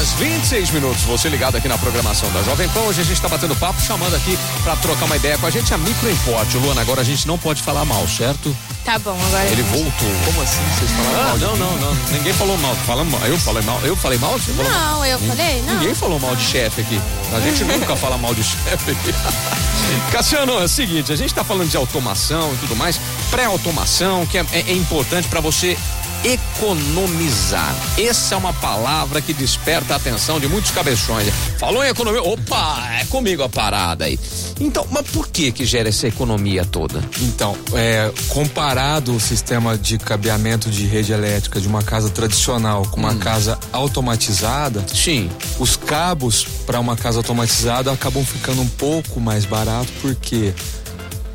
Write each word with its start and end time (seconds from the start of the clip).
horas 0.00 0.12
26 0.14 0.70
minutos. 0.70 1.02
Você 1.02 1.28
ligado 1.28 1.56
aqui 1.56 1.68
na 1.68 1.76
programação 1.76 2.30
da 2.32 2.42
Jovem 2.42 2.68
Pan. 2.70 2.80
Hoje 2.80 3.02
a 3.02 3.04
gente 3.04 3.14
está 3.14 3.28
batendo 3.28 3.54
papo, 3.56 3.80
chamando 3.82 4.14
aqui 4.16 4.38
para 4.62 4.74
trocar 4.76 5.04
uma 5.04 5.16
ideia 5.16 5.36
com 5.36 5.46
a 5.46 5.50
gente 5.50 5.72
a 5.74 5.78
Microimport. 5.78 6.54
Luana, 6.54 6.80
agora 6.80 7.02
a 7.02 7.04
gente 7.04 7.26
não 7.26 7.36
pode 7.36 7.62
falar 7.62 7.84
mal, 7.84 8.06
certo? 8.08 8.56
Tá 8.84 8.98
bom, 8.98 9.18
agora. 9.26 9.44
Ele 9.46 9.62
gente... 9.62 9.70
voltou. 9.70 10.08
Como 10.24 10.42
assim? 10.42 10.62
Vocês 10.78 10.90
falaram 10.90 11.20
ah, 11.20 11.24
mal? 11.24 11.38
Não, 11.38 11.56
não, 11.56 11.76
não. 11.78 11.94
Ninguém 12.12 12.32
falou 12.32 12.56
mal. 12.58 12.74
Fala 12.86 13.04
mal. 13.04 13.20
Eu 13.26 13.38
falei 13.38 13.62
mal. 13.62 13.80
Eu 13.82 13.96
falei 13.96 14.18
mal? 14.18 14.32
Você 14.38 14.52
falou 14.52 14.72
não, 14.72 14.80
mal? 14.80 15.04
eu 15.04 15.18
falei, 15.18 15.62
não. 15.62 15.74
Ninguém 15.74 15.94
falou 15.94 16.18
mal 16.18 16.34
de 16.34 16.44
chefe 16.44 16.80
aqui. 16.80 17.00
A 17.34 17.40
gente 17.40 17.64
nunca 17.64 17.94
fala 17.94 18.16
mal 18.16 18.34
de 18.34 18.42
chefe 18.42 18.92
aqui. 18.92 19.14
Cassiano, 20.12 20.52
é 20.52 20.64
o 20.64 20.68
seguinte, 20.68 21.12
a 21.12 21.16
gente 21.16 21.30
está 21.30 21.42
falando 21.42 21.68
de 21.68 21.76
automação 21.76 22.52
e 22.54 22.56
tudo 22.58 22.76
mais, 22.76 23.00
pré-automação, 23.30 24.24
que 24.24 24.38
é, 24.38 24.46
é, 24.52 24.60
é 24.68 24.72
importante 24.72 25.26
para 25.28 25.40
você 25.40 25.76
economizar. 26.24 27.74
Essa 27.98 28.34
é 28.34 28.38
uma 28.38 28.52
palavra 28.52 29.20
que 29.20 29.32
desperta 29.32 29.94
a 29.94 29.96
atenção 29.96 30.38
de 30.38 30.46
muitos 30.48 30.70
cabeções. 30.70 31.28
Falou 31.58 31.84
em 31.84 31.88
economia, 31.88 32.22
opa, 32.22 32.88
é 33.00 33.04
comigo 33.06 33.42
a 33.42 33.48
parada 33.48 34.04
aí. 34.04 34.18
Então, 34.60 34.86
mas 34.90 35.06
por 35.08 35.28
que 35.28 35.50
que 35.52 35.64
gera 35.64 35.88
essa 35.88 36.06
economia 36.06 36.64
toda? 36.64 37.02
Então, 37.22 37.56
é, 37.74 38.12
comparado 38.28 39.14
o 39.14 39.20
sistema 39.20 39.76
de 39.78 39.96
cabeamento 39.98 40.70
de 40.70 40.84
rede 40.86 41.12
elétrica 41.12 41.60
de 41.60 41.66
uma 41.66 41.82
casa 41.82 42.10
tradicional 42.10 42.82
com 42.90 43.00
uma 43.00 43.10
Hum. 43.12 43.18
casa 43.18 43.58
automatizada, 43.72 44.84
Sim. 44.92 45.30
os 45.58 45.76
cabos 45.76 46.46
para 46.66 46.78
uma 46.78 46.96
casa 46.96 47.18
automatizada 47.18 47.90
acabam 47.90 48.24
ficando 48.24 48.60
um 48.62 48.68
pouco 48.68 49.20
mais 49.20 49.44
barato 49.44 49.88
porque 50.00 50.52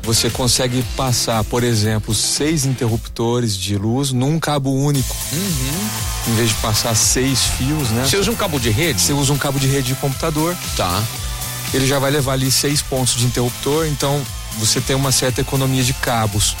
você 0.06 0.30
consegue 0.30 0.84
passar, 0.96 1.42
por 1.44 1.64
exemplo, 1.64 2.14
seis 2.14 2.64
interruptores 2.64 3.56
de 3.56 3.76
luz 3.76 4.12
num 4.12 4.38
cabo 4.38 4.70
único. 4.72 5.14
Em 6.28 6.34
vez 6.36 6.50
de 6.50 6.54
passar 6.56 6.94
seis 6.94 7.40
fios, 7.58 7.90
né? 7.90 8.06
Você 8.06 8.16
usa 8.16 8.30
um 8.30 8.36
cabo 8.36 8.60
de 8.60 8.70
rede? 8.70 9.00
Você 9.00 9.12
usa 9.12 9.32
um 9.32 9.36
cabo 9.36 9.58
de 9.58 9.66
rede 9.66 9.88
de 9.88 9.94
computador, 9.96 10.56
Tá. 10.76 11.02
ele 11.74 11.86
já 11.86 11.98
vai 11.98 12.12
levar 12.12 12.34
ali 12.34 12.50
seis 12.52 12.80
pontos 12.80 13.16
de 13.16 13.26
interruptor, 13.26 13.86
então 13.86 14.22
você 14.58 14.80
tem 14.80 14.94
uma 14.94 15.10
certa 15.10 15.40
economia 15.40 15.82
de 15.82 15.92
cabos. 15.92 16.56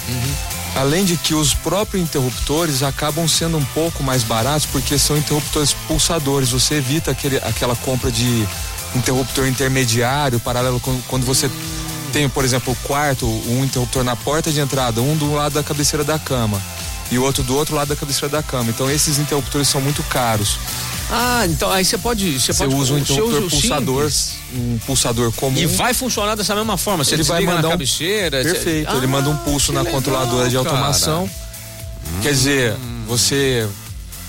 Além 0.74 1.04
de 1.04 1.16
que 1.16 1.32
os 1.32 1.54
próprios 1.54 2.02
interruptores 2.02 2.82
acabam 2.82 3.26
sendo 3.28 3.56
um 3.56 3.64
pouco 3.66 4.02
mais 4.02 4.24
baratos 4.24 4.66
porque 4.66 4.98
são 4.98 5.16
interruptores 5.16 5.72
pulsadores. 5.86 6.50
Você 6.50 6.74
evita 6.74 7.12
aquele, 7.12 7.36
aquela 7.38 7.74
compra 7.76 8.10
de 8.10 8.46
interruptor 8.94 9.46
intermediário, 9.46 10.38
paralelo 10.40 10.80
quando 11.08 11.24
você 11.24 11.48
tem, 12.16 12.28
por 12.30 12.44
exemplo, 12.46 12.72
o 12.72 12.76
quarto, 12.86 13.26
um 13.26 13.62
interruptor 13.62 14.02
na 14.02 14.16
porta 14.16 14.50
de 14.50 14.58
entrada, 14.58 15.02
um 15.02 15.14
do 15.16 15.34
lado 15.34 15.52
da 15.52 15.62
cabeceira 15.62 16.02
da 16.02 16.18
cama 16.18 16.58
e 17.10 17.18
o 17.18 17.22
outro 17.22 17.42
do 17.44 17.54
outro 17.54 17.74
lado 17.74 17.88
da 17.88 17.96
cabeceira 17.96 18.28
da 18.28 18.42
cama. 18.42 18.70
Então 18.70 18.90
esses 18.90 19.18
interruptores 19.18 19.68
são 19.68 19.80
muito 19.82 20.02
caros. 20.04 20.58
Ah, 21.10 21.44
então 21.46 21.70
aí 21.70 21.84
você 21.84 21.98
pode. 21.98 22.40
Você 22.40 22.54
pode, 22.54 22.74
usa 22.74 22.94
um 22.94 22.98
interruptor 22.98 23.42
usa 23.42 23.50
pulsador, 23.50 24.10
simples. 24.10 24.34
um 24.54 24.78
pulsador 24.86 25.32
comum. 25.32 25.58
E 25.58 25.66
vai 25.66 25.92
funcionar 25.92 26.34
dessa 26.34 26.54
mesma 26.54 26.76
forma. 26.78 27.04
Você 27.04 27.14
ele 27.14 27.22
vai 27.22 27.42
mandar 27.44 27.62
na 27.62 27.68
um- 27.68 27.70
cabeceira. 27.72 28.42
você- 28.42 28.52
Perfeito, 28.54 28.96
ele 28.96 29.06
manda 29.06 29.28
um 29.28 29.36
pulso 29.36 29.66
que 29.66 29.72
na 29.74 29.80
legal, 29.82 29.94
controladora 29.94 30.48
de 30.48 30.56
automação. 30.56 31.28
Quer 32.22 32.30
dizer, 32.32 32.74
você 33.06 33.68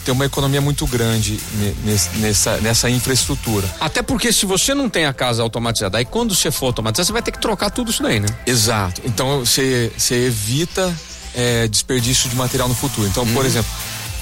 tem 0.08 0.14
uma 0.14 0.26
economia 0.26 0.62
muito 0.62 0.88
grande 0.88 1.38
ne- 1.56 1.76
nes- 1.84 2.10
nessa, 2.16 2.58
nessa 2.62 2.90
infraestrutura. 2.90 3.68
Até 3.78 4.02
porque 4.02 4.32
se 4.32 4.46
você 4.46 4.74
não 4.74 4.90
tem 4.90 5.06
a 5.06 5.12
casa 5.14 5.44
automatizada, 5.44 5.98
aí 5.98 6.06
quando 6.06 6.34
você 6.34 6.50
for 6.50 6.68
automatizar, 6.68 7.06
você 7.06 7.12
vai 7.12 7.22
ter 7.22 7.34
que 7.34 7.40
trocar 7.40 7.70
tudo 7.70 7.92
isso 7.92 8.02
daí, 8.02 8.18
né? 8.22 8.28
Exato. 8.46 9.02
Então 9.04 9.40
você, 9.40 9.92
você 9.98 10.16
evita 10.28 10.96
é, 11.36 11.68
desperdício 11.68 12.30
de 12.30 12.38
material 12.38 12.70
no 12.70 12.74
futuro. 12.76 13.06
Então, 13.06 13.28
por 13.28 13.46
exemplo, 13.46 13.70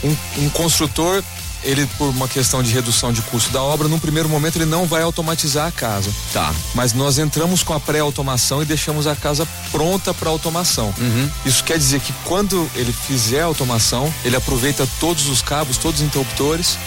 um, 0.04 0.16
um 0.46 0.50
construtor, 0.50 1.24
ele 1.66 1.86
por 1.98 2.10
uma 2.10 2.28
questão 2.28 2.62
de 2.64 2.72
redução 2.72 3.12
de 3.12 3.22
custo 3.24 3.52
da 3.52 3.62
obra, 3.62 3.88
num 3.88 4.00
primeiro 4.00 4.30
momento 4.30 4.56
ele 4.58 4.66
não 4.66 4.86
vai 4.86 5.02
automatizar 5.02 5.68
a 5.68 5.72
casa. 5.72 6.12
Tá. 6.32 6.54
Mas 6.74 6.94
nós 6.94 7.18
entramos 7.18 7.64
com 7.64 7.74
a 7.74 7.80
pré-automação 7.80 8.62
e 8.62 8.66
deixamos 8.66 9.08
a 9.08 9.16
casa 9.16 9.48
pronta 9.72 10.14
para 10.14 10.30
automação. 10.30 10.94
Uhum. 10.98 11.30
Isso 11.46 11.64
quer 11.64 11.78
dizer 11.78 12.00
que 12.00 12.14
quando 12.24 12.70
ele 12.76 12.94
fizer 12.94 13.42
a 13.42 13.46
automação, 13.46 14.14
ele 14.24 14.36
aproveita 14.36 14.88
todos 15.00 15.28
os 15.28 15.42
cabos, 15.42 15.78
todos 15.78 16.00
os 16.02 16.06
interruptores. 16.08 16.78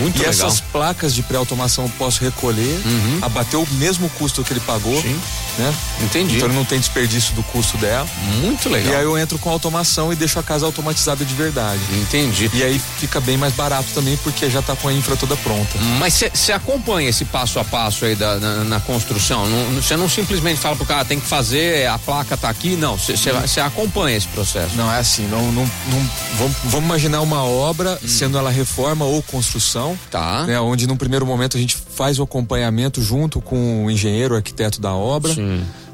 Muito 0.00 0.16
e 0.16 0.18
legal. 0.18 0.30
essas 0.32 0.60
placas 0.60 1.14
de 1.14 1.22
pré-automação 1.22 1.84
eu 1.84 1.90
posso 1.98 2.22
recolher, 2.22 2.80
Uhum. 2.84 3.18
abater 3.22 3.58
o 3.58 3.66
mesmo 3.74 4.08
custo 4.10 4.42
que 4.44 4.52
ele 4.52 4.60
pagou. 4.60 5.00
Sim. 5.00 5.18
Né? 5.58 5.74
Entendi. 6.02 6.36
Então 6.36 6.48
ele 6.48 6.56
não 6.56 6.64
tem 6.64 6.78
desperdício 6.78 7.34
do 7.34 7.42
custo 7.42 7.76
dela. 7.78 8.06
Muito 8.40 8.68
legal. 8.68 8.92
E 8.92 8.96
aí 8.96 9.02
eu 9.02 9.18
entro 9.18 9.38
com 9.38 9.50
automação 9.50 10.12
e 10.12 10.16
deixo 10.16 10.38
a 10.38 10.42
casa 10.42 10.64
automatizada 10.64 11.24
de 11.24 11.34
verdade. 11.34 11.80
Entendi. 12.00 12.48
E 12.54 12.62
aí 12.62 12.80
fica 12.98 13.20
bem 13.20 13.36
mais 13.36 13.52
barato 13.54 13.88
também, 13.92 14.16
porque 14.18 14.48
já 14.48 14.62
tá 14.62 14.76
com 14.76 14.86
a 14.88 14.92
infra 14.92 15.16
toda 15.16 15.36
pronta. 15.38 15.76
Mas 15.98 16.22
você 16.32 16.52
acompanha 16.52 17.08
esse 17.08 17.24
passo 17.24 17.58
a 17.58 17.64
passo 17.64 18.04
aí 18.04 18.14
da, 18.14 18.36
na, 18.38 18.64
na 18.64 18.80
construção? 18.80 19.44
Você 19.74 19.96
não, 19.96 20.08
simplesmente 20.08 20.60
fala 20.60 20.76
pro 20.76 20.86
cara, 20.86 21.04
tem 21.04 21.18
que 21.18 21.26
fazer, 21.26 21.88
a 21.88 21.98
placa 21.98 22.36
tá 22.36 22.48
aqui, 22.48 22.76
não. 22.76 22.96
Você 22.96 23.60
acompanha 23.60 24.16
esse 24.16 24.28
processo. 24.28 24.76
Não, 24.76 24.92
é 24.92 25.00
assim, 25.00 25.26
não, 25.26 25.42
não, 25.50 25.64
não- 25.88 26.10
vamos, 26.38 26.56
vamos 26.66 26.84
imaginar 26.86 27.20
uma 27.20 27.42
obra, 27.42 27.98
Hum. 28.02 28.06
sendo 28.08 28.38
ela 28.38 28.50
reforma 28.50 29.04
ou 29.04 29.20
construção, 29.24 29.98
Tá. 30.10 30.44
né, 30.46 30.60
onde 30.60 30.86
num 30.86 30.96
primeiro 30.96 31.26
momento 31.26 31.56
a 31.56 31.60
gente 31.60 31.76
faz 31.98 32.20
o 32.20 32.22
acompanhamento 32.22 33.02
junto 33.02 33.40
com 33.40 33.84
o 33.84 33.90
engenheiro, 33.90 34.34
o 34.34 34.36
arquiteto 34.36 34.80
da 34.80 34.94
obra, 34.94 35.34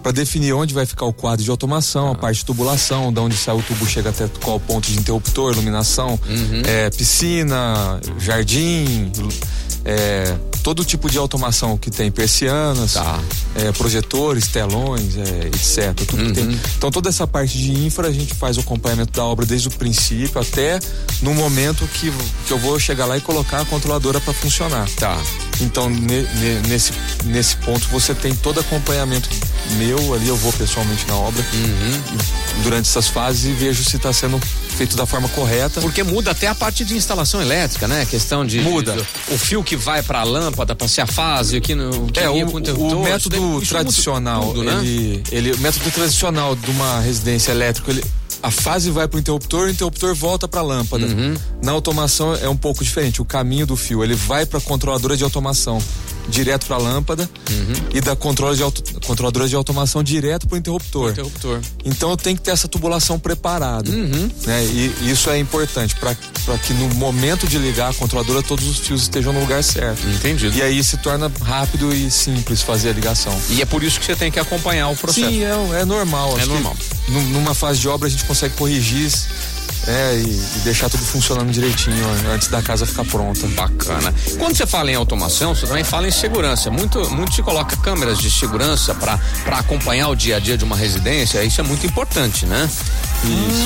para 0.03 0.13
definir 0.13 0.53
onde 0.53 0.75
vai 0.75 0.85
ficar 0.85 1.07
o 1.07 1.15
quadro 1.15 1.43
de 1.43 1.51
automação, 1.51 2.13
a 2.13 2.15
parte 2.15 2.41
de 2.41 2.45
tubulação, 2.45 3.11
de 3.11 3.19
onde 3.21 3.35
sai 3.39 3.57
o 3.57 3.63
tubo 3.63 3.87
chega 3.87 4.11
até 4.11 4.29
qual 4.45 4.61
ponto 4.61 4.87
de 4.93 4.99
interruptor, 4.99 5.55
iluminação, 5.55 6.21
Uhum. 6.29 6.63
é, 6.67 6.91
piscina, 6.91 7.99
jardim, 8.19 9.11
é, 9.85 10.35
todo 10.63 10.83
tipo 10.85 11.11
de 11.11 11.19
automação 11.19 11.77
que 11.77 11.91
tem, 11.91 12.11
persianas, 12.11 12.95
Tá. 12.95 13.21
é, 13.55 13.71
projetores, 13.73 14.49
telões, 14.49 15.17
é, 15.19 15.47
etc. 15.49 15.95
Tudo 16.07 16.17
que 16.17 16.23
Uhum. 16.29 16.33
tem. 16.33 16.61
Então 16.79 16.91
toda 16.91 17.09
essa 17.11 17.27
parte 17.27 17.59
de 17.59 17.73
infra 17.85 18.09
a 18.09 18.13
gente 18.13 18.35
faz 18.35 18.57
o 18.57 18.61
acompanhamento 18.61 19.13
da 19.13 19.25
obra 19.25 19.45
desde 19.45 19.69
o 19.69 19.71
princípio 19.71 20.41
até 20.41 20.79
no 21.21 21.35
momento 21.35 21.87
que, 21.95 22.11
que 22.47 22.53
eu 22.53 22.59
vou 22.59 22.79
chegar 22.81 23.05
lá 23.07 23.17
e 23.17 23.21
colocar 23.21 23.61
a 23.61 23.65
controladora 23.67 24.21
para 24.21 24.33
funcionar. 24.33 24.89
Tá. 24.97 25.21
Então, 25.61 25.89
ne- 25.91 26.23
ne- 26.23 26.61
nesse, 26.69 26.93
nesse 27.27 27.57
ponto, 27.59 27.87
você 27.89 28.15
tem 28.15 28.35
todo 28.35 28.59
acompanhamento 28.61 29.29
meu 29.77 30.15
ali, 30.15 30.29
eu 30.29 30.37
vou 30.37 30.53
pessoalmente 30.53 31.07
na 31.07 31.15
obra 31.17 31.45
Uhum. 31.53 32.63
durante 32.63 32.89
essas 32.89 33.09
fases 33.09 33.45
e 33.45 33.53
vejo 33.53 33.85
se 33.85 33.97
está 33.97 34.13
sendo 34.13 34.41
feito 34.75 34.97
da 34.97 35.07
forma 35.07 35.29
correta. 35.29 35.81
Porque 35.81 36.03
muda 36.03 36.33
até 36.33 36.47
a 36.49 36.55
parte 36.55 36.85
de 36.85 36.97
instalação 36.97 37.41
elétrica, 37.41 37.87
né? 37.89 38.03
A 38.03 38.07
questão 38.07 38.45
de. 38.45 38.61
Muda. 38.61 38.93
de- 38.97 39.35
o 39.35 39.39
fio 39.39 39.63
que 39.63 39.77
vai 39.77 40.03
pra 40.03 40.23
lâmpada, 40.23 40.75
pra 40.75 40.87
ser 40.89 41.01
a 41.03 41.07
fase, 41.07 41.57
o 41.57 41.61
que, 41.61 41.75
no, 41.75 42.07
que 42.09 42.21
É, 42.21 42.29
o, 42.29 42.33
o 42.35 43.03
método 43.03 43.37
isso 43.37 43.41
muda 43.43 43.67
tradicional, 43.67 44.43
tudo, 44.49 44.65
né? 44.65 44.81
ele, 44.83 45.23
ele, 45.31 45.53
o 45.53 45.59
método 45.59 45.91
tradicional 45.91 46.55
de 46.57 46.71
uma 46.71 47.01
residência 47.01 47.51
elétrica, 47.53 47.91
ele, 47.91 48.05
a 48.43 48.51
fase 48.51 48.91
vai 48.91 49.09
para 49.09 49.17
o 49.17 49.21
interruptor, 49.21 49.67
o 49.67 49.71
interruptor 49.71 50.15
volta 50.15 50.47
para 50.47 50.61
a 50.61 50.63
lâmpada. 50.63 51.07
Uhum. 51.07 51.35
Na 51.63 51.73
automação 51.73 52.35
é 52.35 52.49
um 52.49 52.57
pouco 52.57 52.85
diferente, 52.85 53.23
o 53.23 53.25
caminho 53.25 53.67
do 53.67 53.77
fio, 53.77 54.03
ele 54.05 54.15
vai 54.15 54.45
para 54.45 54.59
a 54.59 54.63
controladora 54.63 55.17
de 55.17 55.25
automação, 55.25 55.79
direto 56.29 56.67
para 56.67 56.77
a 56.77 56.79
lâmpada 56.79 57.29
Uhum. 57.51 57.73
e 57.95 58.01
da 58.01 58.17
controle 58.17 58.57
de 58.57 58.63
auto, 58.63 58.83
controladora 59.07 59.49
de 59.49 59.55
automação 59.55 60.03
direto 60.03 60.47
para 60.49 60.57
o 60.57 60.59
interruptor. 60.59 61.11
Interruptor. 61.11 61.61
Então 61.85 62.11
eu 62.11 62.17
tenho 62.17 62.37
que 62.37 62.43
ter 62.43 62.51
essa 62.53 62.67
tubulação 62.69 63.19
preparada. 63.19 63.91
Uhum. 63.91 64.31
Né? 64.47 64.65
E 64.65 65.11
isso 65.11 65.29
é 65.31 65.39
importante 65.39 65.95
para 65.97 66.15
que 66.59 66.73
no 66.75 66.89
momento 66.95 67.47
de 67.47 67.59
ligar 67.59 67.91
a 67.91 67.95
controladora 67.95 68.43
todos 68.43 68.67
os 68.67 68.79
fios 68.79 69.03
estejam 69.03 69.33
no 69.33 69.41
lugar 69.41 69.63
certo. 69.63 70.07
Entendido. 70.09 70.57
E 70.57 70.63
aí 70.63 70.83
se 70.83 70.97
torna 70.99 71.31
rápido 71.43 71.95
e 71.95 72.11
simples 72.11 72.63
fazer 72.63 72.91
a 72.91 72.93
ligação. 72.93 73.39
E 73.51 73.61
é 73.63 73.65
por 73.67 73.83
isso 73.83 73.99
que 74.01 74.07
você 74.07 74.17
tem 74.17 74.31
que 74.31 74.39
acompanhar 74.41 74.89
o 74.89 74.97
processo. 74.97 75.27
Sim, 75.27 75.45
é, 75.45 75.81
é 75.81 75.85
normal. 75.85 76.39
É 76.39 76.47
normal. 76.47 76.77
nu- 77.09 77.23
numa 77.29 77.55
fase 77.55 77.79
de 77.81 77.89
obra 77.89 78.09
a 78.09 78.11
gente 78.11 78.25
consegue 78.25 78.55
corrigir 78.55 79.11
é, 79.87 80.17
e, 80.17 80.21
e 80.57 80.59
deixar 80.65 80.89
tudo 80.89 81.05
funcionando 81.05 81.51
direitinho 81.51 82.05
antes 82.33 82.49
da 82.49 82.63
casa 82.63 82.87
ficar 82.87 83.05
pronta. 83.05 83.47
Bacana. 83.49 84.15
Quando 84.39 84.57
você 84.57 84.67
fala 84.67 84.91
em 84.91 84.95
automação, 84.95 85.55
você 85.55 85.67
também 85.67 85.85
fala 85.85 86.09
em 86.09 86.11
segurança. 86.11 86.71
Muito, 86.71 87.09
muito 87.11 87.35
se 87.35 87.43
coloca 87.43 87.77
câmeras 87.77 88.19
de 88.19 88.31
segurança 88.31 88.95
para 88.95 89.19
acompanhar 89.59 90.09
o 90.09 90.15
dia 90.17 90.37
a 90.37 90.41
dia 90.41 90.57
de 90.57 90.65
uma 90.65 90.77
residência. 90.77 91.43
Isso 91.45 91.61
é 91.61 91.65
muito 91.65 91.87
importante, 91.87 92.47
né? 92.47 92.69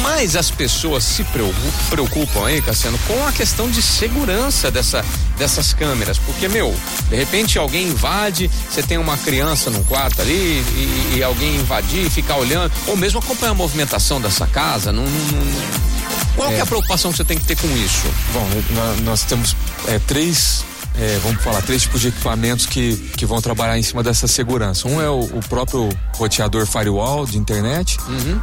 Mas 0.02 0.36
as 0.36 0.50
pessoas 0.50 1.02
se 1.04 1.24
preocu- 1.24 1.54
preocupam 1.90 2.46
aí, 2.46 2.62
Cassiano, 2.62 2.98
com 3.08 3.26
a 3.26 3.32
questão 3.32 3.68
de 3.68 3.82
segurança 3.82 4.70
dessa, 4.70 5.04
dessas 5.36 5.72
câmeras. 5.72 6.16
Porque, 6.18 6.48
meu, 6.48 6.74
de 7.10 7.16
repente 7.16 7.58
alguém 7.58 7.88
invade, 7.88 8.48
você 8.70 8.82
tem 8.82 8.98
uma 8.98 9.16
criança 9.16 9.68
num 9.70 9.82
quarto 9.82 10.22
ali 10.22 10.32
e, 10.32 11.14
e 11.16 11.22
alguém 11.22 11.56
invadir 11.56 12.06
e 12.06 12.10
ficar 12.10 12.36
olhando, 12.36 12.70
ou 12.86 12.96
mesmo 12.96 13.18
acompanhar 13.18 13.50
a 13.52 13.54
movimentação 13.54 14.20
dessa 14.20 14.46
casa. 14.46 14.92
Não, 14.92 15.02
não- 15.04 15.10
não- 15.10 16.07
Qual 16.38 16.48
que 16.50 16.54
é 16.56 16.60
a 16.60 16.66
preocupação 16.66 17.10
que 17.10 17.16
você 17.16 17.24
tem 17.24 17.36
que 17.38 17.44
ter 17.44 17.56
com 17.56 17.66
isso? 17.76 18.06
Bom, 18.32 18.48
nó- 18.70 19.02
nós 19.10 19.22
temos 19.24 19.54
é, 19.88 19.98
três, 19.98 20.64
é, 20.96 21.18
vamos 21.22 21.42
falar, 21.42 21.60
três 21.62 21.82
tipos 21.82 22.00
de 22.00 22.08
equipamentos 22.08 22.64
que, 22.66 22.96
que 23.16 23.26
vão 23.26 23.40
trabalhar 23.42 23.76
em 23.78 23.82
cima 23.82 24.02
dessa 24.02 24.26
segurança. 24.28 24.86
Um 24.88 25.00
é 25.02 25.10
o, 25.10 25.20
o 25.20 25.40
próprio 25.48 25.88
roteador 26.14 26.66
firewall 26.66 27.26
de 27.26 27.36
internet, 27.38 27.98
Uhum. 28.08 28.40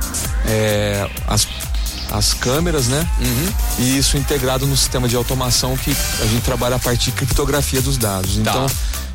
é, 0.48 1.10
as 1.28 1.48
as 2.12 2.34
câmeras, 2.36 2.86
né? 2.88 3.06
Uhum. 3.20 3.54
E 3.80 3.98
isso 3.98 4.16
integrado 4.16 4.66
no 4.68 4.78
sistema 4.78 5.08
de 5.08 5.16
automação 5.16 5.76
que 5.76 5.90
a 6.22 6.26
gente 6.28 6.44
trabalha 6.44 6.76
a 6.76 6.80
partir 6.80 7.06
de 7.06 7.12
criptografia 7.14 7.82
dos 7.82 7.98
dados. 7.98 8.38
Então, 8.38 8.68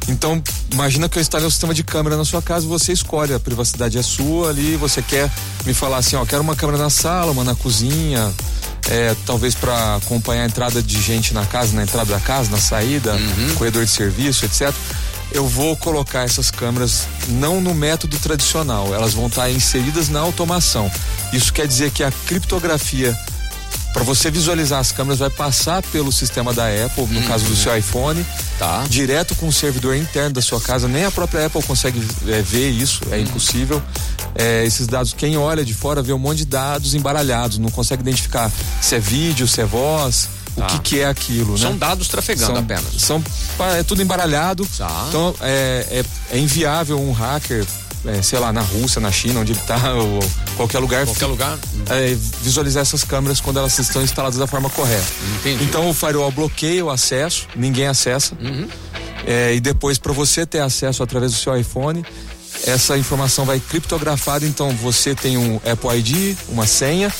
então, 0.09 0.43
imagina 0.73 1.09
que 1.09 1.17
eu 1.17 1.21
instalei 1.23 1.47
um 1.47 1.50
sistema 1.50 1.73
de 1.73 1.85
câmera 1.85 2.17
na 2.17 2.25
sua 2.25 2.43
casa, 2.43 2.67
você 2.67 2.93
escolhe, 2.93 3.32
a 3.32 3.38
privacidade 3.38 3.97
é 3.97 4.03
sua 4.03 4.50
ali, 4.50 4.75
você 4.77 5.00
quer 5.00 5.31
me 5.65 5.73
falar 5.73 5.99
assim, 5.99 6.17
ó, 6.17 6.27
quero 6.27 6.43
uma 6.43 6.56
câmera 6.56 6.79
na 6.79 6.91
sala, 6.91 7.31
uma 7.31 7.44
na 7.44 7.55
cozinha, 7.55 8.31
é, 8.90 9.14
talvez 9.25 9.54
para 9.54 9.96
acompanhar 9.96 10.42
a 10.42 10.46
entrada 10.46 10.82
de 10.82 11.00
gente 11.00 11.32
na 11.32 11.46
casa, 11.46 11.75
na 11.75 11.82
entrada 11.84 12.12
da 12.12 12.20
casa, 12.20 12.50
na 12.50 12.58
saída, 12.58 13.12
Uhum. 13.14 13.54
corredor 13.54 13.84
de 13.84 13.90
serviço, 13.90 14.44
etc. 14.44 14.72
Eu 15.32 15.46
vou 15.46 15.76
colocar 15.76 16.25
essas 16.25 16.50
câmeras 16.50 17.06
não 17.28 17.60
no 17.60 17.72
método 17.72 18.19
tradicional, 18.19 18.92
elas 18.92 19.14
vão 19.14 19.28
estar 19.28 19.48
inseridas 19.50 20.08
na 20.08 20.19
automação. 20.20 20.90
Isso 21.32 21.52
quer 21.52 21.66
dizer 21.69 21.90
que 21.92 22.02
a 22.02 22.10
criptografia 22.26 23.16
para 23.92 24.04
você 24.04 24.31
visualizar 24.31 24.78
as 24.78 24.93
câmeras 24.93 25.19
vai 25.19 25.31
passar 25.31 25.82
pelo 25.82 26.12
sistema 26.12 26.52
da 26.52 26.66
Apple, 26.66 27.06
no 27.06 27.22
caso 27.26 27.44
do 27.46 27.56
seu 27.56 27.76
iPhone, 27.76 28.25
Tá. 28.56 28.84
direto 28.88 29.34
com 29.34 29.48
o 29.48 29.52
servidor 29.52 29.96
interno 29.96 30.31
da 30.31 30.40
sua 30.43 30.60
casa. 30.60 30.86
Nem 30.86 31.04
a 31.04 31.10
própria 31.10 31.46
Apple 31.46 31.60
consegue 31.62 32.00
é, 32.28 32.40
ver 32.40 32.69
isso, 32.70 33.00
é 33.10 33.19
impossível. 33.19 33.82
É, 34.35 34.65
esses 34.65 34.87
dados, 34.87 35.12
quem 35.12 35.37
olha 35.37 35.65
de 35.65 35.75
fora 35.75 36.03
vê 36.03 36.12
um 36.12 36.19
monte 36.19 36.38
de 36.38 36.44
dados 36.47 36.94
embaralhados, 36.94 37.59
não 37.59 37.69
consegue 37.71 38.03
identificar 38.03 38.50
se 38.81 38.94
é 38.94 38.99
vídeo, 39.00 39.47
se 39.49 39.61
é 39.61 39.65
voz, 39.65 40.29
Tá. 40.56 40.67
o 40.67 40.69
que, 40.69 40.79
que 40.81 41.00
é 41.00 41.06
aquilo, 41.06 41.56
São 41.56 41.73
né? 41.73 41.79
dados 41.79 42.09
trafegando 42.09 42.53
São- 42.55 42.59
apenas. 42.62 42.85
São, 42.99 43.23
é 43.77 43.82
tudo 43.85 44.03
embaralhado. 44.03 44.67
Tá. 44.77 45.05
Então 45.09 45.35
é, 45.41 46.05
é, 46.31 46.37
é 46.37 46.38
inviável 46.38 47.00
um 47.00 47.12
hacker, 47.12 47.65
é, 48.05 48.21
sei 48.21 48.38
lá, 48.41 48.53
na 48.53 48.61
Rússia, 48.61 49.00
na 49.00 49.12
China, 49.12 49.41
onde 49.41 49.53
ele 49.53 49.61
tá, 49.61 49.79
ou 49.94 50.19
qualquer 50.56 50.81
lugar, 50.81 51.05
Qualquer 51.06 51.27
lugar. 51.27 51.56
é, 51.88 52.17
visualizar 52.43 52.82
essas 52.82 53.05
câmeras 53.05 53.41
quando 53.41 53.59
elas 53.59 53.79
estão 53.79 54.03
instaladas 54.03 54.38
da 54.38 54.47
forma 54.47 54.69
correta. 54.71 55.06
Entendi. 55.41 55.62
Então 55.65 55.88
o 55.88 55.94
firewall 55.94 56.32
bloqueia 56.32 56.85
o 56.85 56.91
acesso, 56.91 57.47
ninguém 57.55 57.87
acessa. 57.87 58.35
Uhum. 58.41 58.67
É, 59.27 59.55
e 59.55 59.61
depois, 59.61 59.99
para 59.99 60.12
você 60.12 60.44
ter 60.44 60.61
acesso 60.61 61.03
através 61.03 61.31
do 61.32 61.38
seu 61.38 61.56
iPhone, 61.56 62.05
essa 62.66 62.96
informação 62.98 63.44
vai 63.44 63.60
criptografada. 63.60 64.46
Então 64.46 64.70
você 64.76 65.14
tem 65.14 65.36
um 65.36 65.56
Apple 65.56 65.98
ID, 65.98 66.36
uma 66.48 66.66
senha 66.66 67.12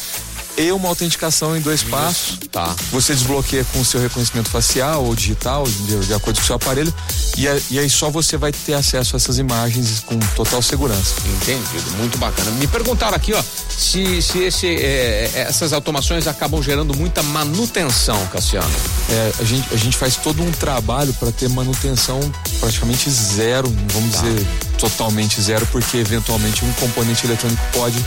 e 0.59 0.71
uma 0.73 0.89
autenticação 0.89 1.57
em 1.57 1.61
dois 1.61 1.83
passos. 1.83 2.39
Tá. 2.53 2.75
Você 2.93 3.15
desbloqueia 3.15 3.65
com 3.73 3.81
o 3.81 3.85
seu 3.85 4.01
reconhecimento 4.01 4.51
facial 4.51 5.05
ou 5.05 5.15
digital, 5.15 5.65
de, 5.65 6.01
de 6.07 6.13
acordo 6.13 6.37
com 6.37 6.43
o 6.43 6.47
seu 6.47 6.57
aparelho, 6.57 6.93
e, 7.39 7.49
a- 7.49 7.59
e 7.71 7.79
aí 7.79 7.89
só 7.89 8.11
você 8.11 8.37
vai 8.37 8.53
ter 8.53 8.75
acesso 8.75 9.15
a 9.15 9.17
essas 9.17 9.39
imagens 9.39 10.01
com 10.01 10.19
total 10.35 10.61
segurança. 10.61 11.15
Entendido, 11.41 11.91
muito 11.97 12.19
bacana. 12.19 12.51
Me 12.53 12.67
perguntaram 12.67 13.15
aqui, 13.17 13.33
ó, 13.33 13.43
se, 13.71 14.21
se 14.21 14.39
esse, 14.41 14.67
é, 14.67 15.31
é, 15.35 15.41
essas 15.49 15.73
automações 15.73 16.27
acabam 16.27 16.61
gerando 16.63 16.95
muita 16.95 17.23
manutenção, 17.23 18.19
Cassiano. 18.27 18.69
É, 19.09 19.33
a, 19.41 19.45
gente, 19.45 19.73
a 19.73 19.77
gente 19.77 19.97
faz 19.97 20.17
todo 20.17 20.43
um 20.43 20.51
trabalho 20.51 21.15
para 21.15 21.31
ter 21.33 21.49
manutenção 21.49 22.21
praticamente 22.59 23.09
zero, 23.09 23.73
vamos 23.93 24.15
Tá. 24.17 24.23
dizer 24.23 24.47
totalmente 24.81 25.41
zero, 25.41 25.67
porque 25.67 25.99
eventualmente 25.99 26.65
um 26.65 26.73
componente 26.73 27.27
eletrônico 27.27 27.63
pode 27.73 28.05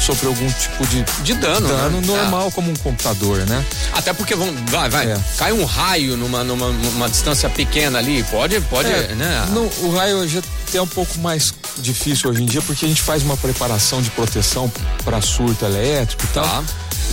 sofrer 0.00 0.28
algum 0.28 0.46
tipo 0.52 0.86
de 0.86 1.04
De 1.22 1.34
dano, 1.34 1.68
dano 1.68 2.00
né? 2.00 2.06
normal, 2.06 2.50
como 2.52 2.70
um 2.70 2.74
computador, 2.76 3.38
né? 3.46 3.64
Até 3.92 4.12
porque 4.12 4.34
vão, 4.34 4.52
vai, 4.68 4.88
vai, 4.88 5.12
É. 5.12 5.16
cai 5.36 5.52
um 5.52 5.64
raio 5.64 6.16
numa, 6.16 6.42
numa, 6.42 6.68
numa 6.70 7.08
distância 7.08 7.48
pequena 7.50 7.98
ali, 7.98 8.22
pode, 8.24 8.60
pode, 8.62 8.88
É, 8.90 9.14
né? 9.14 9.46
não, 9.52 9.68
o 9.86 9.94
raio 9.94 10.26
já 10.28 10.40
é 10.74 10.80
um 10.82 10.86
pouco 10.86 11.18
mais 11.18 11.52
difícil 11.78 12.30
hoje 12.30 12.42
em 12.42 12.46
dia, 12.46 12.62
porque 12.62 12.84
a 12.84 12.88
gente 12.88 13.02
faz 13.02 13.22
uma 13.22 13.36
preparação 13.36 14.00
de 14.02 14.10
proteção 14.10 14.72
para 15.04 15.20
surto 15.20 15.64
elétrico 15.64 16.24
e 16.24 16.28
tal. 16.28 16.44
Tá. 16.44 16.62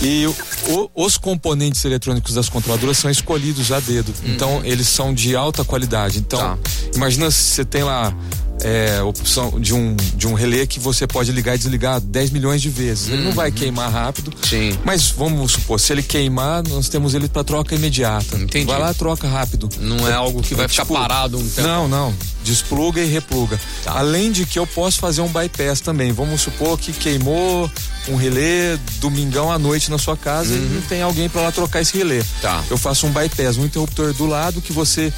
E 0.02 0.26
o- 0.26 0.90
os 0.94 1.18
componentes 1.18 1.84
eletrônicos 1.84 2.34
das 2.34 2.48
controladoras 2.48 2.96
são 2.96 3.10
escolhidos 3.10 3.70
a 3.70 3.78
dedo. 3.80 4.12
Então, 4.24 4.62
eles 4.64 4.88
são 4.88 5.12
de 5.12 5.36
alta 5.36 5.62
qualidade. 5.62 6.18
Então, 6.18 6.38
Tá. 6.40 6.58
imagina 6.94 7.30
se 7.30 7.38
você 7.38 7.64
tem 7.66 7.82
lá 7.84 8.12
é, 8.62 9.02
opção 9.02 9.58
de 9.60 9.74
um, 9.74 9.96
de 10.14 10.26
um 10.26 10.34
relé 10.34 10.66
que 10.66 10.78
você 10.78 11.06
pode 11.06 11.32
ligar 11.32 11.54
e 11.54 11.58
desligar 11.58 12.00
10 12.00 12.30
milhões 12.30 12.60
de 12.60 12.68
vezes. 12.68 13.08
Ele 13.08 13.22
não 13.22 13.32
vai 13.32 13.50
queimar 13.50 13.90
rápido. 13.90 14.32
Sim. 14.42 14.78
Mas 14.84 15.10
vamos 15.10 15.52
supor, 15.52 15.80
se 15.80 15.92
ele 15.92 16.02
queimar, 16.02 16.62
nós 16.68 16.88
temos 16.88 17.14
ele 17.14 17.28
para 17.28 17.44
troca 17.44 17.74
imediata. 17.74 18.36
Entendi. 18.36 18.66
Vai 18.66 18.78
lá, 18.78 18.92
troca 18.94 19.28
rápido. 19.28 19.68
Não 19.78 20.06
é 20.08 20.12
algo 20.12 20.42
que 20.42 20.54
vai 20.54 20.68
ficar 20.68 20.84
parado 20.84 21.38
um 21.38 21.48
tempo. 21.48 21.66
Não, 21.66 21.88
não. 21.88 22.14
Despluga 22.44 23.00
e 23.00 23.06
repluga. 23.06 23.60
Tá. 23.84 23.98
Além 23.98 24.32
de 24.32 24.46
que 24.46 24.58
eu 24.58 24.66
posso 24.66 24.98
fazer 24.98 25.20
um 25.20 25.28
bypass 25.28 25.80
também. 25.80 26.12
Vamos 26.12 26.40
supor 26.40 26.78
que 26.78 26.92
queimou 26.92 27.70
um 28.08 28.16
relé 28.16 28.78
domingão 29.00 29.52
à 29.52 29.58
noite 29.58 29.90
na 29.90 29.98
sua 29.98 30.16
casa 30.16 30.54
e 30.54 30.58
não 30.58 30.80
tem 30.82 31.02
alguém 31.02 31.28
para 31.28 31.42
lá 31.42 31.52
trocar 31.52 31.80
esse 31.80 31.96
relé. 31.96 32.18
Uhum. 32.18 32.24
Tá. 32.40 32.64
Eu 32.70 32.78
faço 32.78 33.06
um 33.06 33.10
bypass, 33.10 33.56
um 33.56 33.64
interruptor 33.64 34.12
do 34.14 34.26
lado 34.26 34.60
que 34.60 34.72
você 34.72 35.12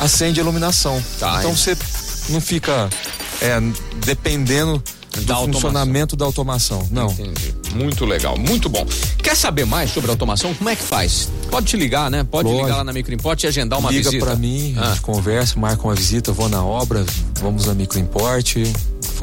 acende 0.00 0.40
a 0.40 0.42
iluminação. 0.42 1.02
Tá, 1.18 1.38
então 1.38 1.56
você 1.56 1.76
não 2.28 2.40
fica 2.40 2.88
é, 3.40 3.60
dependendo 4.04 4.82
do 5.12 5.20
Da 5.22 5.34
automação. 5.34 5.52
funcionamento 5.60 6.16
da 6.16 6.24
automação. 6.24 6.88
Não. 6.90 7.06
Entendi. 7.10 7.54
Muito 7.74 8.04
legal, 8.04 8.36
muito 8.36 8.68
bom. 8.68 8.84
Quer 9.22 9.36
saber 9.36 9.64
mais 9.64 9.90
sobre 9.92 10.10
automação? 10.10 10.52
Como 10.54 10.68
é 10.68 10.74
que 10.76 10.82
faz? 10.82 11.28
Pode 11.50 11.66
te 11.66 11.76
ligar, 11.76 12.10
né? 12.10 12.24
Pode 12.24 12.48
Pode. 12.48 12.62
ligar 12.62 12.76
lá 12.78 12.84
na 12.84 12.92
Microimport 12.92 13.42
e 13.42 13.46
agendar 13.46 13.78
uma 13.78 13.90
Liga 13.90 14.10
visita. 14.10 14.26
pra 14.26 14.36
mim, 14.36 14.74
a 14.76 14.80
Ah. 14.82 14.88
gente 14.90 15.00
conversa, 15.02 15.58
marca 15.58 15.82
uma 15.84 15.94
visita, 15.94 16.32
vou 16.32 16.48
na 16.48 16.64
obra, 16.64 17.04
vamos 17.40 17.66
na 17.66 17.74
microimporte, 17.74 18.72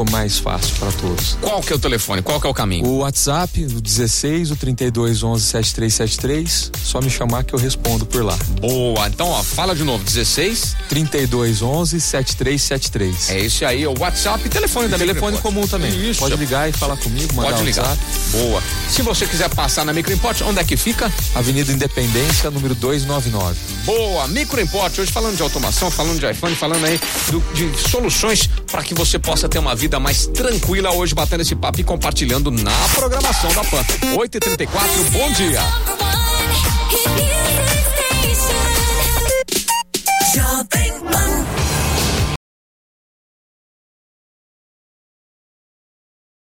for 0.06 0.10
mais 0.12 0.40
fácil 0.40 0.76
para 0.80 0.92
todos. 0.94 1.38
Qual 1.42 1.62
que 1.62 1.72
é 1.72 1.76
o 1.76 1.80
telefone? 1.80 2.22
Qual 2.22 2.40
que 2.42 2.48
é 2.48 2.50
o 2.50 2.54
caminho? 2.54 2.86
O 2.86 2.98
WhatsApp, 3.00 3.64
o 3.66 3.82
16, 3.82 4.52
o 4.52 4.56
32 4.56 5.24
11 5.24 5.44
7373, 5.46 6.72
só 6.84 7.00
me 7.02 7.10
chamar 7.10 7.44
que 7.44 7.54
eu 7.54 7.60
respondo 7.60 8.06
por 8.06 8.24
lá. 8.24 8.38
Boa. 8.60 9.08
Então, 9.08 9.28
ó, 9.28 9.44
fala 9.44 9.76
de 9.76 9.84
novo. 9.84 10.04
16. 10.04 10.76
32 10.90 11.62
11 11.62 12.00
7373. 12.02 13.30
É 13.30 13.40
esse 13.40 13.64
aí, 13.66 13.84
é 13.84 13.88
o 13.88 13.94
WhatsApp 14.00 14.44
e 14.46 14.50
telefone 14.50 14.88
da 14.88 14.98
Telefone 14.98 15.38
comum 15.40 15.68
também. 15.68 15.92
Isso. 16.10 16.20
Pode 16.20 16.36
ligar 16.36 16.70
e 16.70 16.72
falar 16.72 16.98
comigo, 16.98 17.34
mandar 17.34 17.52
Pode 17.52 17.64
ligar. 17.64 17.86
WhatsApp. 17.88 18.02
Boa. 18.32 18.64
Se 18.90 19.02
você 19.02 19.26
quiser 19.26 19.50
passar 19.50 19.86
na 19.86 19.94
Microimport, 19.94 20.42
onde 20.42 20.60
é 20.60 20.64
que 20.64 20.78
fica? 20.78 21.12
Avenida 21.36 21.72
Independência, 21.72 22.50
número 22.50 22.74
299. 22.76 23.56
Boa, 23.86 24.28
Microimport. 24.28 24.98
Hoje 25.00 25.12
falando 25.12 25.36
de 25.36 25.42
automação, 25.44 25.90
falando 25.92 26.20
de 26.20 26.30
iPhone, 26.32 26.56
falando 26.56 26.86
aí 26.86 27.00
do- 27.32 27.42
de 27.54 27.90
soluções 27.90 28.50
para 28.72 28.84
que 28.84 28.94
você 28.94 29.20
possa 29.20 29.50
ter 29.50 29.60
uma 29.60 29.76
vida 29.76 30.00
mais 30.00 30.26
tranquila. 30.28 30.92
Hoje 30.92 31.14
batendo 31.14 31.42
esse 31.42 31.56
papo 31.56 31.82
e 31.82 31.84
compartilhando 31.84 32.50
na 32.50 32.72
programação 32.96 33.54
da 33.54 33.64
PAN. 33.66 33.84
8h34, 34.16 34.68
bom 35.12 35.32
dia. 35.34 35.62
Jovem 40.34 41.11